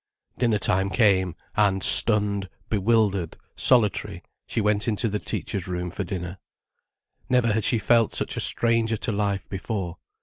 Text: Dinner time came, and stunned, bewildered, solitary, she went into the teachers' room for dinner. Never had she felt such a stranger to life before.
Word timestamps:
Dinner 0.35 0.57
time 0.57 0.89
came, 0.89 1.35
and 1.55 1.83
stunned, 1.83 2.49
bewildered, 2.69 3.37
solitary, 3.55 4.23
she 4.47 4.59
went 4.59 4.87
into 4.87 5.07
the 5.07 5.19
teachers' 5.19 5.67
room 5.67 5.91
for 5.91 6.03
dinner. 6.03 6.39
Never 7.29 7.53
had 7.53 7.63
she 7.63 7.77
felt 7.77 8.15
such 8.15 8.35
a 8.35 8.39
stranger 8.41 8.97
to 8.97 9.11
life 9.11 9.47
before. 9.47 9.97